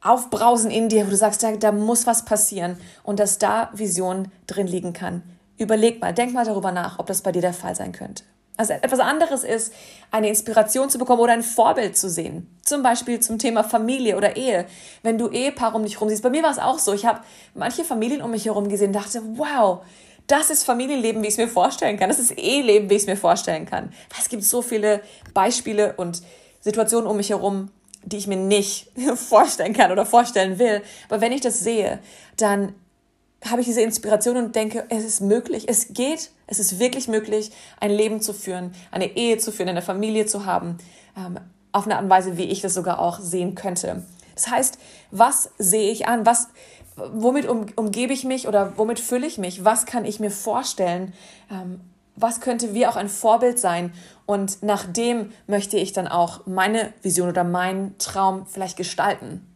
Aufbrausen 0.00 0.70
in 0.70 0.88
dir, 0.88 1.06
wo 1.06 1.10
du 1.10 1.16
sagst, 1.16 1.42
da, 1.42 1.52
da 1.52 1.72
muss 1.72 2.06
was 2.06 2.24
passieren 2.24 2.76
und 3.02 3.20
dass 3.20 3.38
da 3.38 3.70
Vision 3.72 4.32
drin 4.46 4.66
liegen 4.66 4.92
kann. 4.92 5.22
Überleg 5.58 6.00
mal, 6.00 6.14
denk 6.14 6.32
mal 6.32 6.44
darüber 6.44 6.72
nach, 6.72 6.98
ob 6.98 7.06
das 7.06 7.22
bei 7.22 7.32
dir 7.32 7.42
der 7.42 7.52
Fall 7.52 7.74
sein 7.74 7.92
könnte. 7.92 8.22
Also 8.58 8.72
etwas 8.72 8.98
anderes 8.98 9.44
ist, 9.44 9.72
eine 10.10 10.28
Inspiration 10.28 10.90
zu 10.90 10.98
bekommen 10.98 11.20
oder 11.20 11.32
ein 11.32 11.44
Vorbild 11.44 11.96
zu 11.96 12.10
sehen. 12.10 12.58
Zum 12.64 12.82
Beispiel 12.82 13.20
zum 13.20 13.38
Thema 13.38 13.62
Familie 13.62 14.16
oder 14.16 14.36
Ehe. 14.36 14.66
Wenn 15.04 15.16
du 15.16 15.30
Ehepaare 15.30 15.76
um 15.76 15.84
dich 15.84 15.94
herum 15.94 16.08
siehst. 16.08 16.24
Bei 16.24 16.28
mir 16.28 16.42
war 16.42 16.50
es 16.50 16.58
auch 16.58 16.80
so. 16.80 16.92
Ich 16.92 17.06
habe 17.06 17.20
manche 17.54 17.84
Familien 17.84 18.20
um 18.20 18.32
mich 18.32 18.46
herum 18.46 18.68
gesehen 18.68 18.88
und 18.88 18.94
dachte, 18.94 19.22
wow, 19.36 19.82
das 20.26 20.50
ist 20.50 20.64
Familienleben, 20.64 21.22
wie 21.22 21.28
ich 21.28 21.34
es 21.34 21.38
mir 21.38 21.46
vorstellen 21.46 21.98
kann. 21.98 22.08
Das 22.08 22.18
ist 22.18 22.32
Eheleben, 22.32 22.90
wie 22.90 22.94
ich 22.94 23.02
es 23.02 23.06
mir 23.06 23.16
vorstellen 23.16 23.64
kann. 23.64 23.92
Es 24.18 24.28
gibt 24.28 24.42
so 24.42 24.60
viele 24.60 25.02
Beispiele 25.34 25.94
und 25.96 26.20
Situationen 26.60 27.08
um 27.08 27.16
mich 27.16 27.30
herum, 27.30 27.70
die 28.04 28.16
ich 28.16 28.26
mir 28.26 28.36
nicht 28.36 28.90
vorstellen 29.14 29.72
kann 29.72 29.92
oder 29.92 30.04
vorstellen 30.04 30.58
will. 30.58 30.82
Aber 31.08 31.20
wenn 31.20 31.30
ich 31.30 31.42
das 31.42 31.60
sehe, 31.60 32.00
dann 32.36 32.74
habe 33.44 33.60
ich 33.60 33.66
diese 33.66 33.82
Inspiration 33.82 34.36
und 34.36 34.56
denke, 34.56 34.84
es 34.88 35.04
ist 35.04 35.20
möglich, 35.20 35.68
es 35.68 35.92
geht, 35.92 36.30
es 36.46 36.58
ist 36.58 36.78
wirklich 36.78 37.08
möglich, 37.08 37.52
ein 37.80 37.90
Leben 37.90 38.20
zu 38.20 38.32
führen, 38.32 38.72
eine 38.90 39.16
Ehe 39.16 39.38
zu 39.38 39.52
führen, 39.52 39.68
eine 39.68 39.82
Familie 39.82 40.26
zu 40.26 40.44
haben, 40.44 40.78
ähm, 41.16 41.38
auf 41.72 41.84
eine 41.84 41.96
Art 41.96 42.04
und 42.04 42.10
Weise, 42.10 42.36
wie 42.36 42.44
ich 42.44 42.60
das 42.60 42.74
sogar 42.74 42.98
auch 42.98 43.20
sehen 43.20 43.54
könnte. 43.54 44.02
Das 44.34 44.48
heißt, 44.48 44.78
was 45.10 45.50
sehe 45.58 45.90
ich 45.90 46.08
an? 46.08 46.26
Was, 46.26 46.48
womit 46.96 47.48
um, 47.48 47.66
umgebe 47.76 48.12
ich 48.12 48.24
mich 48.24 48.48
oder 48.48 48.72
womit 48.76 49.00
fülle 49.00 49.26
ich 49.26 49.38
mich? 49.38 49.64
Was 49.64 49.86
kann 49.86 50.04
ich 50.04 50.20
mir 50.20 50.30
vorstellen? 50.30 51.12
Ähm, 51.50 51.80
was 52.16 52.40
könnte 52.40 52.74
wie 52.74 52.86
auch 52.86 52.96
ein 52.96 53.08
Vorbild 53.08 53.58
sein? 53.58 53.92
Und 54.26 54.62
nach 54.62 54.84
dem 54.84 55.32
möchte 55.46 55.76
ich 55.76 55.92
dann 55.92 56.08
auch 56.08 56.46
meine 56.46 56.92
Vision 57.02 57.28
oder 57.28 57.44
meinen 57.44 57.96
Traum 57.98 58.46
vielleicht 58.46 58.76
gestalten. 58.76 59.46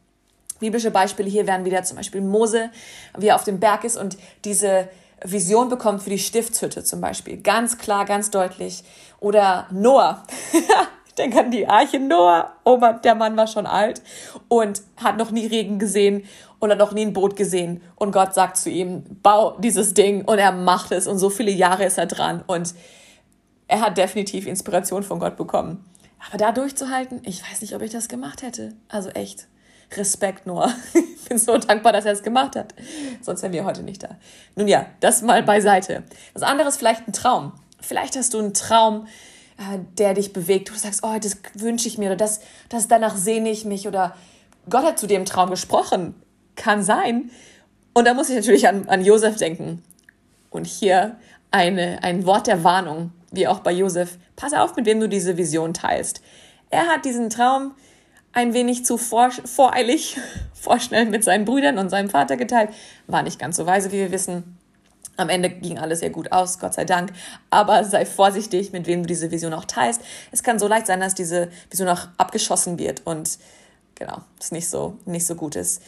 Biblische 0.62 0.92
Beispiele 0.92 1.28
hier 1.28 1.48
wären 1.48 1.64
wieder 1.64 1.82
zum 1.82 1.96
Beispiel 1.96 2.20
Mose, 2.20 2.70
wie 3.18 3.26
er 3.26 3.34
auf 3.34 3.42
dem 3.42 3.58
Berg 3.58 3.82
ist 3.82 3.96
und 3.96 4.16
diese 4.44 4.88
Vision 5.24 5.68
bekommt 5.68 6.04
für 6.04 6.10
die 6.10 6.20
Stiftshütte 6.20 6.84
zum 6.84 7.00
Beispiel. 7.00 7.36
Ganz 7.36 7.78
klar, 7.78 8.04
ganz 8.04 8.30
deutlich. 8.30 8.84
Oder 9.18 9.66
Noah. 9.72 10.22
ich 11.06 11.14
denke 11.14 11.40
an 11.40 11.50
die 11.50 11.66
Arche 11.66 11.98
Noah. 11.98 12.52
Oh 12.62 12.76
Mann, 12.76 13.00
der 13.02 13.16
Mann 13.16 13.36
war 13.36 13.48
schon 13.48 13.66
alt 13.66 14.02
und 14.46 14.82
hat 15.02 15.16
noch 15.16 15.32
nie 15.32 15.46
Regen 15.46 15.80
gesehen 15.80 16.26
und 16.60 16.70
hat 16.70 16.78
noch 16.78 16.92
nie 16.92 17.06
ein 17.06 17.12
Boot 17.12 17.34
gesehen. 17.34 17.82
Und 17.96 18.12
Gott 18.12 18.32
sagt 18.32 18.56
zu 18.56 18.70
ihm, 18.70 19.02
bau 19.20 19.58
dieses 19.58 19.94
Ding 19.94 20.24
und 20.24 20.38
er 20.38 20.52
macht 20.52 20.92
es 20.92 21.08
und 21.08 21.18
so 21.18 21.28
viele 21.28 21.50
Jahre 21.50 21.84
ist 21.84 21.98
er 21.98 22.06
dran 22.06 22.44
und 22.46 22.72
er 23.66 23.80
hat 23.80 23.98
definitiv 23.98 24.46
Inspiration 24.46 25.02
von 25.02 25.18
Gott 25.18 25.36
bekommen. 25.36 25.84
Aber 26.28 26.38
da 26.38 26.52
durchzuhalten, 26.52 27.20
ich 27.24 27.42
weiß 27.42 27.62
nicht, 27.62 27.74
ob 27.74 27.82
ich 27.82 27.90
das 27.90 28.08
gemacht 28.08 28.42
hätte. 28.42 28.74
Also 28.88 29.08
echt. 29.10 29.48
Respekt, 29.96 30.46
Noah. 30.46 30.74
Ich 31.22 31.28
bin 31.28 31.38
so 31.38 31.56
dankbar, 31.56 31.92
dass 31.92 32.04
er 32.04 32.12
es 32.12 32.22
gemacht 32.22 32.56
hat. 32.56 32.74
Sonst 33.22 33.42
wären 33.42 33.52
wir 33.52 33.64
heute 33.64 33.82
nicht 33.82 34.02
da. 34.02 34.16
Nun 34.54 34.68
ja, 34.68 34.86
das 35.00 35.22
mal 35.22 35.42
beiseite. 35.42 36.02
Das 36.34 36.42
andere 36.42 36.68
ist 36.68 36.76
vielleicht 36.76 37.08
ein 37.08 37.14
Traum. 37.14 37.52
Vielleicht 37.80 38.16
hast 38.16 38.34
du 38.34 38.40
einen 38.40 38.52
Traum, 38.52 39.06
äh, 39.56 39.78
der 39.96 40.12
dich 40.12 40.34
bewegt. 40.34 40.68
Du 40.68 40.74
sagst, 40.74 41.00
oh, 41.04 41.18
das 41.18 41.38
wünsche 41.54 41.88
ich 41.88 41.96
mir 41.96 42.06
oder 42.06 42.16
das, 42.16 42.40
das 42.68 42.88
danach 42.88 43.16
sehne 43.16 43.50
ich 43.50 43.64
mich 43.64 43.88
oder 43.88 44.14
Gott 44.68 44.84
hat 44.84 44.98
zu 44.98 45.06
dem 45.06 45.24
Traum 45.24 45.48
gesprochen. 45.48 46.14
Kann 46.56 46.82
sein. 46.82 47.30
Und 47.94 48.06
da 48.06 48.14
muss 48.14 48.28
ich 48.28 48.36
natürlich 48.36 48.68
an, 48.68 48.88
an 48.88 49.04
Josef 49.04 49.36
denken. 49.36 49.82
Und 50.50 50.66
hier 50.66 51.16
eine, 51.50 52.02
ein 52.02 52.26
Wort 52.26 52.46
der 52.46 52.64
Warnung, 52.64 53.12
wie 53.30 53.46
auch 53.46 53.60
bei 53.60 53.72
Josef. 53.72 54.18
Pass 54.36 54.52
auf, 54.52 54.76
mit 54.76 54.86
wem 54.86 55.00
du 55.00 55.08
diese 55.08 55.36
Vision 55.36 55.72
teilst. 55.72 56.20
Er 56.68 56.86
hat 56.88 57.04
diesen 57.04 57.30
Traum 57.30 57.74
ein 58.32 58.54
wenig 58.54 58.84
zu 58.84 58.98
vor, 58.98 59.30
voreilig, 59.30 60.18
vorschnell 60.54 61.06
mit 61.06 61.24
seinen 61.24 61.44
Brüdern 61.44 61.78
und 61.78 61.90
seinem 61.90 62.10
Vater 62.10 62.36
geteilt. 62.36 62.70
War 63.06 63.22
nicht 63.22 63.38
ganz 63.38 63.56
so 63.56 63.66
weise, 63.66 63.92
wie 63.92 63.98
wir 63.98 64.12
wissen. 64.12 64.58
Am 65.16 65.28
Ende 65.28 65.50
ging 65.50 65.78
alles 65.78 66.00
sehr 66.00 66.10
gut 66.10 66.32
aus, 66.32 66.58
Gott 66.58 66.74
sei 66.74 66.84
Dank. 66.84 67.12
Aber 67.50 67.84
sei 67.84 68.06
vorsichtig, 68.06 68.72
mit 68.72 68.86
wem 68.86 69.02
du 69.02 69.06
diese 69.06 69.30
Vision 69.30 69.52
auch 69.52 69.66
teilst. 69.66 70.00
Es 70.30 70.42
kann 70.42 70.58
so 70.58 70.66
leicht 70.68 70.86
sein, 70.86 71.00
dass 71.00 71.14
diese 71.14 71.50
Vision 71.70 71.88
auch 71.88 72.08
abgeschossen 72.16 72.78
wird 72.78 73.02
und 73.04 73.38
genau, 73.94 74.22
es 74.40 74.52
nicht 74.52 74.68
so, 74.68 74.96
nicht 75.04 75.26
so 75.26 75.34
gut 75.34 75.54
ist. 75.54 75.82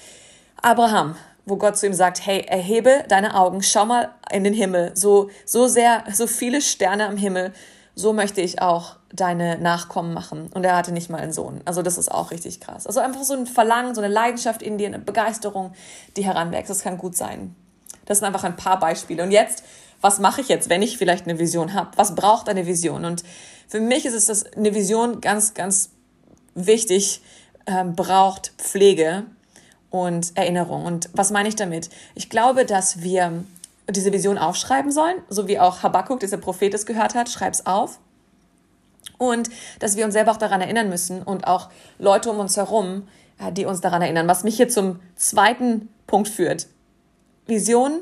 Abraham, 0.61 1.17
wo 1.47 1.57
Gott 1.57 1.79
zu 1.79 1.87
ihm 1.87 1.95
sagt, 1.95 2.27
hey, 2.27 2.45
erhebe 2.47 3.05
deine 3.09 3.35
Augen, 3.35 3.63
schau 3.63 3.87
mal 3.87 4.11
in 4.31 4.45
den 4.45 4.55
Himmel, 4.55 4.93
so, 4.95 5.31
so 5.45 5.69
sehr, 5.69 6.05
so 6.13 6.27
viele 6.27 6.61
Sterne 6.61 7.07
am 7.07 7.17
Himmel, 7.17 7.53
so 7.95 8.13
möchte 8.13 8.41
ich 8.41 8.61
auch 8.61 8.97
deine 9.13 9.59
Nachkommen 9.59 10.13
machen. 10.13 10.51
Und 10.53 10.65
er 10.65 10.77
hatte 10.77 10.93
nicht 10.93 11.11
mal 11.11 11.21
einen 11.21 11.33
Sohn. 11.33 11.61
Also 11.65 11.83
das 11.83 11.99
ist 11.99 12.11
auch 12.11 12.31
richtig 12.31 12.61
krass. 12.61 12.87
Also 12.87 13.01
einfach 13.01 13.23
so 13.23 13.35
ein 13.35 13.47
Verlangen, 13.47 13.95
so 13.95 14.01
eine 14.01 14.13
Leidenschaft 14.13 14.63
in 14.63 14.79
dir, 14.79 14.89
eine 14.89 14.99
Begeisterung, 14.99 15.73
die 16.17 16.25
heranwächst. 16.25 16.71
Das 16.71 16.83
kann 16.83 16.99
gut 16.99 17.17
sein. 17.17 17.55
Das 18.07 18.19
sind 18.19 18.27
einfach 18.27 18.45
ein 18.45 18.57
paar 18.57 18.79
Beispiele. 18.79 19.23
Und 19.23 19.31
jetzt, 19.31 19.63
was 20.01 20.19
mache 20.19 20.41
ich 20.41 20.49
jetzt, 20.49 20.69
wenn 20.69 20.83
ich 20.83 20.99
vielleicht 20.99 21.27
eine 21.27 21.39
Vision 21.39 21.75
habe? 21.75 21.91
Was 21.97 22.15
braucht 22.15 22.49
eine 22.49 22.67
Vision? 22.67 23.05
Und 23.05 23.23
für 23.69 23.81
mich 23.81 24.05
ist 24.07 24.15
es 24.15 24.27
das, 24.27 24.45
eine 24.53 24.75
Vision 24.75 25.21
ganz, 25.21 25.55
ganz 25.55 25.91
wichtig, 26.55 27.23
äh, 27.67 27.85
braucht 27.85 28.53
Pflege 28.59 29.25
und 29.91 30.37
Erinnerung. 30.37 30.85
Und 30.85 31.09
was 31.13 31.31
meine 31.31 31.49
ich 31.49 31.57
damit? 31.57 31.89
Ich 32.17 32.29
glaube, 32.29 32.67
dass 32.67 33.03
wir 33.03 33.45
diese 33.91 34.13
Vision 34.13 34.39
aufschreiben 34.39 34.91
sollen, 34.91 35.17
so 35.29 35.47
wie 35.49 35.59
auch 35.59 35.83
Habakkuk, 35.83 36.21
dieser 36.21 36.39
Prophet, 36.39 36.73
es 36.75 36.87
gehört 36.87 37.15
hat, 37.15 37.29
schreib's 37.29 37.67
auf. 37.67 38.01
Und 39.19 39.51
dass 39.79 39.97
wir 39.97 40.05
uns 40.05 40.15
selber 40.15 40.33
auch 40.33 40.39
daran 40.39 40.61
erinnern 40.61 40.89
müssen 40.89 41.23
und 41.23 41.47
auch 41.47 41.71
Leute 41.99 42.31
um 42.31 42.39
uns 42.39 42.57
herum, 42.57 43.07
äh, 43.39 43.53
die 43.53 43.67
uns 43.67 43.81
daran 43.81 44.03
erinnern. 44.03 44.27
Was 44.27 44.45
mich 44.45 44.57
hier 44.57 44.69
zum 44.69 45.01
zweiten 45.17 45.89
Punkt 46.07 46.29
führt. 46.29 46.67
Vision 47.47 48.01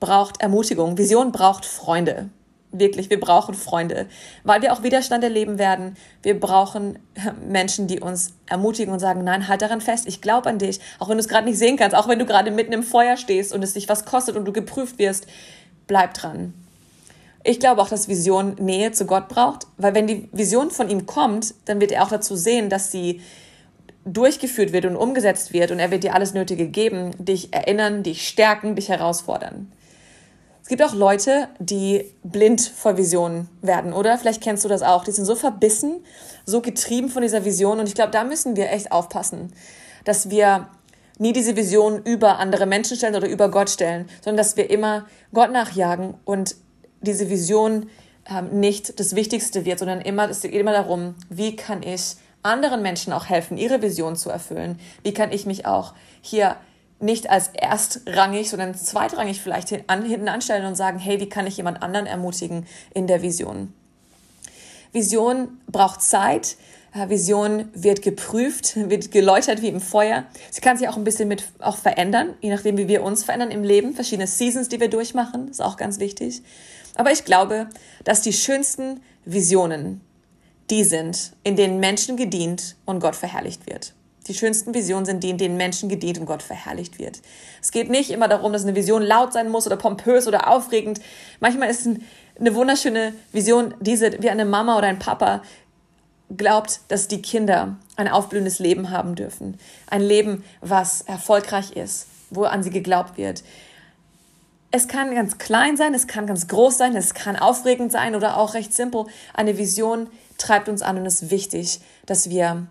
braucht 0.00 0.40
Ermutigung. 0.40 0.96
Vision 0.96 1.32
braucht 1.32 1.66
Freunde. 1.66 2.30
Wirklich, 2.72 3.10
wir 3.10 3.18
brauchen 3.18 3.54
Freunde, 3.54 4.06
weil 4.44 4.62
wir 4.62 4.72
auch 4.72 4.84
Widerstand 4.84 5.24
erleben 5.24 5.58
werden. 5.58 5.96
Wir 6.22 6.38
brauchen 6.38 6.96
äh, 7.14 7.32
Menschen, 7.44 7.88
die 7.88 7.98
uns 7.98 8.34
ermutigen 8.46 8.92
und 8.92 9.00
sagen, 9.00 9.24
nein, 9.24 9.48
halt 9.48 9.62
daran 9.62 9.80
fest, 9.80 10.06
ich 10.06 10.20
glaube 10.20 10.48
an 10.48 10.58
dich, 10.58 10.78
auch 11.00 11.08
wenn 11.08 11.16
du 11.16 11.20
es 11.20 11.28
gerade 11.28 11.48
nicht 11.48 11.58
sehen 11.58 11.76
kannst, 11.76 11.96
auch 11.96 12.06
wenn 12.06 12.20
du 12.20 12.26
gerade 12.26 12.52
mitten 12.52 12.72
im 12.72 12.84
Feuer 12.84 13.16
stehst 13.16 13.52
und 13.52 13.64
es 13.64 13.74
dich 13.74 13.88
was 13.88 14.04
kostet 14.04 14.36
und 14.36 14.44
du 14.44 14.52
geprüft 14.52 14.98
wirst, 14.98 15.26
bleib 15.88 16.14
dran. 16.14 16.54
Ich 17.42 17.58
glaube 17.58 17.80
auch, 17.82 17.88
dass 17.88 18.06
Vision 18.06 18.54
Nähe 18.60 18.92
zu 18.92 19.06
Gott 19.06 19.28
braucht, 19.28 19.66
weil 19.76 19.94
wenn 19.94 20.06
die 20.06 20.28
Vision 20.30 20.70
von 20.70 20.88
ihm 20.90 21.06
kommt, 21.06 21.54
dann 21.64 21.80
wird 21.80 21.90
er 21.90 22.04
auch 22.04 22.10
dazu 22.10 22.36
sehen, 22.36 22.68
dass 22.68 22.92
sie 22.92 23.20
durchgeführt 24.04 24.72
wird 24.72 24.84
und 24.84 24.96
umgesetzt 24.96 25.52
wird 25.52 25.70
und 25.70 25.78
er 25.78 25.90
wird 25.90 26.04
dir 26.04 26.14
alles 26.14 26.34
Nötige 26.34 26.68
geben, 26.68 27.12
dich 27.18 27.52
erinnern, 27.52 28.02
dich 28.02 28.28
stärken, 28.28 28.76
dich 28.76 28.88
herausfordern. 28.88 29.72
Es 30.70 30.76
gibt 30.78 30.88
auch 30.88 30.94
Leute, 30.94 31.48
die 31.58 32.14
blind 32.22 32.60
vor 32.60 32.96
Visionen 32.96 33.48
werden, 33.60 33.92
oder? 33.92 34.16
Vielleicht 34.18 34.40
kennst 34.40 34.64
du 34.64 34.68
das 34.68 34.82
auch. 34.82 35.02
Die 35.02 35.10
sind 35.10 35.24
so 35.24 35.34
verbissen, 35.34 36.04
so 36.46 36.60
getrieben 36.60 37.08
von 37.08 37.22
dieser 37.22 37.44
Vision 37.44 37.80
und 37.80 37.88
ich 37.88 37.96
glaube, 37.96 38.12
da 38.12 38.22
müssen 38.22 38.54
wir 38.54 38.70
echt 38.70 38.92
aufpassen, 38.92 39.52
dass 40.04 40.30
wir 40.30 40.68
nie 41.18 41.32
diese 41.32 41.56
Vision 41.56 42.00
über 42.04 42.38
andere 42.38 42.66
Menschen 42.66 42.96
stellen 42.96 43.16
oder 43.16 43.28
über 43.28 43.50
Gott 43.50 43.68
stellen, 43.68 44.08
sondern 44.20 44.36
dass 44.36 44.56
wir 44.56 44.70
immer 44.70 45.06
Gott 45.34 45.50
nachjagen 45.50 46.14
und 46.24 46.54
diese 47.00 47.28
Vision 47.30 47.90
ähm, 48.30 48.60
nicht 48.60 49.00
das 49.00 49.16
Wichtigste 49.16 49.64
wird, 49.64 49.80
sondern 49.80 50.00
immer, 50.00 50.30
es 50.30 50.40
geht 50.40 50.54
immer 50.54 50.72
darum, 50.72 51.16
wie 51.30 51.56
kann 51.56 51.82
ich 51.82 52.14
anderen 52.44 52.80
Menschen 52.80 53.12
auch 53.12 53.28
helfen, 53.28 53.58
ihre 53.58 53.82
Vision 53.82 54.14
zu 54.14 54.30
erfüllen? 54.30 54.78
Wie 55.02 55.14
kann 55.14 55.32
ich 55.32 55.46
mich 55.46 55.66
auch 55.66 55.94
hier 56.20 56.54
nicht 57.00 57.30
als 57.30 57.48
erstrangig, 57.48 58.50
sondern 58.50 58.74
zweitrangig 58.74 59.40
vielleicht 59.40 59.68
hinten 59.68 60.28
anstellen 60.28 60.66
und 60.66 60.74
sagen, 60.74 60.98
hey, 60.98 61.20
wie 61.20 61.28
kann 61.28 61.46
ich 61.46 61.56
jemand 61.56 61.82
anderen 61.82 62.06
ermutigen 62.06 62.66
in 62.94 63.06
der 63.06 63.22
Vision? 63.22 63.72
Vision 64.92 65.60
braucht 65.68 66.02
Zeit. 66.02 66.56
Äh, 66.92 67.08
Vision 67.08 67.68
wird 67.72 68.02
geprüft, 68.02 68.76
wird 68.90 69.10
geläutert 69.12 69.62
wie 69.62 69.68
im 69.68 69.80
Feuer. 69.80 70.24
Sie 70.50 70.60
kann 70.60 70.76
sich 70.76 70.88
auch 70.88 70.96
ein 70.96 71.04
bisschen 71.04 71.28
mit 71.28 71.44
auch 71.60 71.76
verändern, 71.76 72.34
je 72.40 72.50
nachdem, 72.50 72.76
wie 72.76 72.88
wir 72.88 73.02
uns 73.02 73.24
verändern 73.24 73.50
im 73.50 73.62
Leben. 73.62 73.94
Verschiedene 73.94 74.26
Seasons, 74.26 74.68
die 74.68 74.80
wir 74.80 74.90
durchmachen, 74.90 75.48
ist 75.48 75.62
auch 75.62 75.76
ganz 75.76 76.00
wichtig. 76.00 76.42
Aber 76.96 77.12
ich 77.12 77.24
glaube, 77.24 77.68
dass 78.04 78.22
die 78.22 78.32
schönsten 78.32 79.00
Visionen 79.24 80.00
die 80.70 80.84
sind, 80.84 81.32
in 81.42 81.56
denen 81.56 81.80
Menschen 81.80 82.16
gedient 82.16 82.76
und 82.84 83.00
Gott 83.00 83.16
verherrlicht 83.16 83.66
wird. 83.68 83.92
Die 84.26 84.34
schönsten 84.34 84.74
Visionen 84.74 85.06
sind 85.06 85.24
die, 85.24 85.30
in 85.30 85.38
denen 85.38 85.56
Menschen 85.56 85.88
gedient 85.88 86.18
und 86.18 86.26
Gott 86.26 86.42
verherrlicht 86.42 86.98
wird. 86.98 87.20
Es 87.62 87.70
geht 87.70 87.90
nicht 87.90 88.10
immer 88.10 88.28
darum, 88.28 88.52
dass 88.52 88.62
eine 88.62 88.74
Vision 88.74 89.02
laut 89.02 89.32
sein 89.32 89.50
muss 89.50 89.66
oder 89.66 89.76
pompös 89.76 90.26
oder 90.26 90.48
aufregend. 90.48 91.00
Manchmal 91.40 91.70
ist 91.70 91.88
eine 92.38 92.54
wunderschöne 92.54 93.14
Vision 93.32 93.74
diese, 93.80 94.22
wie 94.22 94.30
eine 94.30 94.44
Mama 94.44 94.76
oder 94.76 94.88
ein 94.88 94.98
Papa 94.98 95.42
glaubt, 96.36 96.80
dass 96.88 97.08
die 97.08 97.22
Kinder 97.22 97.76
ein 97.96 98.08
aufblühendes 98.08 98.58
Leben 98.58 98.90
haben 98.90 99.14
dürfen. 99.14 99.58
Ein 99.88 100.02
Leben, 100.02 100.44
was 100.60 101.00
erfolgreich 101.02 101.72
ist, 101.72 102.06
wo 102.30 102.44
an 102.44 102.62
sie 102.62 102.70
geglaubt 102.70 103.18
wird 103.18 103.42
es 104.70 104.88
kann 104.88 105.14
ganz 105.14 105.38
klein 105.38 105.76
sein, 105.76 105.94
es 105.94 106.06
kann 106.06 106.26
ganz 106.26 106.46
groß 106.46 106.78
sein, 106.78 106.94
es 106.94 107.14
kann 107.14 107.36
aufregend 107.36 107.90
sein 107.90 108.14
oder 108.14 108.36
auch 108.36 108.54
recht 108.54 108.72
simpel. 108.72 109.06
Eine 109.34 109.58
Vision 109.58 110.08
treibt 110.38 110.68
uns 110.68 110.82
an 110.82 110.98
und 110.98 111.06
es 111.06 111.22
ist 111.22 111.30
wichtig, 111.30 111.80
dass 112.06 112.30
wir 112.30 112.66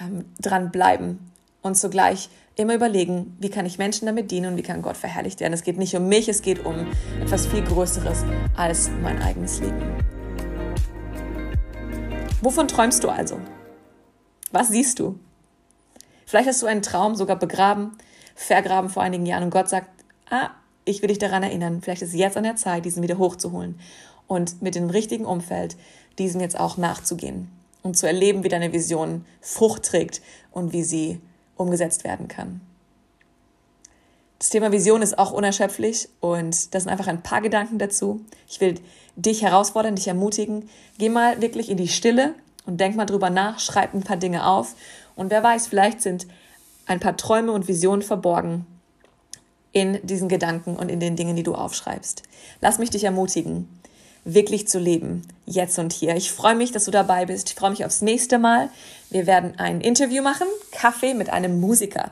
ähm, 0.00 0.24
dran 0.40 0.70
bleiben 0.70 1.30
und 1.62 1.76
zugleich 1.76 2.28
immer 2.56 2.74
überlegen, 2.74 3.36
wie 3.40 3.48
kann 3.48 3.66
ich 3.66 3.78
Menschen 3.78 4.06
damit 4.06 4.30
dienen 4.30 4.52
und 4.52 4.56
wie 4.56 4.62
kann 4.62 4.82
Gott 4.82 4.96
verherrlicht 4.96 5.40
werden. 5.40 5.52
Es 5.52 5.64
geht 5.64 5.78
nicht 5.78 5.94
um 5.96 6.08
mich, 6.08 6.28
es 6.28 6.42
geht 6.42 6.64
um 6.64 6.86
etwas 7.20 7.46
viel 7.46 7.62
Größeres 7.62 8.24
als 8.56 8.90
mein 9.02 9.20
eigenes 9.20 9.60
Leben. 9.60 9.82
Wovon 12.42 12.68
träumst 12.68 13.02
du 13.02 13.08
also? 13.08 13.40
Was 14.52 14.68
siehst 14.68 14.98
du? 14.98 15.18
Vielleicht 16.26 16.48
hast 16.48 16.62
du 16.62 16.66
einen 16.66 16.82
Traum 16.82 17.16
sogar 17.16 17.36
begraben, 17.36 17.92
vergraben 18.34 18.90
vor 18.90 19.02
einigen 19.02 19.26
Jahren 19.26 19.44
und 19.44 19.50
Gott 19.50 19.68
sagt, 19.68 19.88
ah, 20.30 20.50
ich 20.84 21.00
will 21.00 21.08
dich 21.08 21.18
daran 21.18 21.42
erinnern, 21.42 21.80
vielleicht 21.80 22.02
ist 22.02 22.14
jetzt 22.14 22.36
an 22.36 22.44
der 22.44 22.56
Zeit, 22.56 22.84
diesen 22.84 23.02
wieder 23.02 23.18
hochzuholen 23.18 23.80
und 24.26 24.62
mit 24.62 24.74
dem 24.74 24.90
richtigen 24.90 25.24
Umfeld 25.24 25.76
diesen 26.18 26.40
jetzt 26.40 26.58
auch 26.58 26.76
nachzugehen 26.76 27.50
und 27.84 27.96
zu 27.96 28.06
erleben, 28.06 28.42
wie 28.42 28.48
deine 28.48 28.72
Vision 28.72 29.24
Frucht 29.40 29.84
trägt 29.84 30.22
und 30.50 30.72
wie 30.72 30.82
sie 30.82 31.20
umgesetzt 31.54 32.02
werden 32.02 32.26
kann. 32.26 32.60
Das 34.40 34.48
Thema 34.48 34.72
Vision 34.72 35.02
ist 35.02 35.16
auch 35.18 35.30
unerschöpflich 35.30 36.08
und 36.20 36.74
das 36.74 36.82
sind 36.82 36.90
einfach 36.90 37.06
ein 37.06 37.22
paar 37.22 37.40
Gedanken 37.40 37.78
dazu. 37.78 38.24
Ich 38.48 38.60
will 38.60 38.80
dich 39.16 39.42
herausfordern, 39.42 39.94
dich 39.94 40.08
ermutigen. 40.08 40.68
Geh 40.98 41.08
mal 41.08 41.40
wirklich 41.40 41.70
in 41.70 41.76
die 41.76 41.88
Stille 41.88 42.34
und 42.66 42.80
denk 42.80 42.96
mal 42.96 43.06
drüber 43.06 43.30
nach, 43.30 43.60
schreib 43.60 43.94
ein 43.94 44.02
paar 44.02 44.16
Dinge 44.16 44.46
auf 44.46 44.74
und 45.14 45.30
wer 45.30 45.42
weiß, 45.42 45.68
vielleicht 45.68 46.02
sind 46.02 46.26
ein 46.86 47.00
paar 47.00 47.16
Träume 47.16 47.52
und 47.52 47.68
Visionen 47.68 48.02
verborgen, 48.02 48.66
in 49.72 49.98
diesen 50.06 50.28
Gedanken 50.28 50.76
und 50.76 50.88
in 50.88 51.00
den 51.00 51.16
Dingen, 51.16 51.36
die 51.36 51.42
du 51.42 51.54
aufschreibst. 51.54 52.22
Lass 52.60 52.78
mich 52.78 52.90
dich 52.90 53.04
ermutigen, 53.04 53.68
wirklich 54.24 54.68
zu 54.68 54.78
leben, 54.78 55.22
jetzt 55.46 55.78
und 55.78 55.92
hier. 55.92 56.16
Ich 56.16 56.32
freue 56.32 56.54
mich, 56.54 56.72
dass 56.72 56.84
du 56.86 56.90
dabei 56.90 57.26
bist. 57.26 57.50
Ich 57.50 57.54
freue 57.54 57.70
mich 57.70 57.84
aufs 57.84 58.02
nächste 58.02 58.38
Mal. 58.38 58.70
Wir 59.10 59.26
werden 59.26 59.54
ein 59.58 59.80
Interview 59.80 60.22
machen, 60.22 60.46
Kaffee 60.72 61.14
mit 61.14 61.30
einem 61.30 61.60
Musiker. 61.60 62.10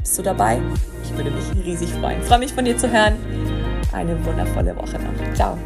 Bist 0.00 0.18
du 0.18 0.22
dabei? 0.22 0.60
Ich 1.04 1.16
würde 1.16 1.30
mich 1.30 1.64
riesig 1.64 1.90
freuen. 1.90 2.20
Ich 2.20 2.26
freue 2.26 2.38
mich 2.38 2.52
von 2.52 2.64
dir 2.64 2.76
zu 2.76 2.90
hören. 2.90 3.16
Eine 3.92 4.24
wundervolle 4.24 4.74
Woche 4.76 4.98
noch. 4.98 5.34
Ciao. 5.34 5.58